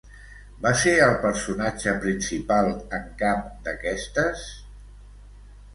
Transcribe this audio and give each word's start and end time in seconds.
Va 0.61 0.69
ser 0.83 0.93
el 1.07 1.13
personatge 1.25 1.93
principal 2.07 2.73
en 3.01 3.07
cap 3.23 3.45
d'aquestes? 3.69 4.49